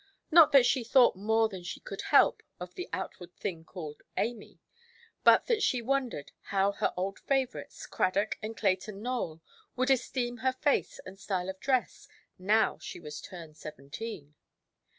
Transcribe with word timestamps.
Not 0.31 0.51
that 0.51 0.65
she 0.65 0.83
thought 0.83 1.15
more 1.15 1.47
than 1.47 1.61
she 1.61 1.79
could 1.79 2.01
help 2.09 2.41
of 2.59 2.73
the 2.73 2.89
outward 2.91 3.35
thing 3.35 3.63
called 3.63 4.01
"Amy", 4.17 4.59
but 5.23 5.45
that 5.45 5.61
she 5.61 5.79
wondered 5.79 6.31
how 6.45 6.71
her 6.71 6.91
old 6.97 7.19
favourites, 7.19 7.85
Cradock 7.85 8.35
and 8.41 8.57
Clayton 8.57 8.99
Nowell, 9.03 9.43
would 9.75 9.91
esteem 9.91 10.37
her 10.37 10.53
face 10.53 10.99
and 11.05 11.19
style 11.19 11.49
of 11.49 11.59
dress 11.59 12.07
now 12.39 12.79
she 12.79 12.99
was 12.99 13.21
turned 13.21 13.57
seventeen. 13.57 14.33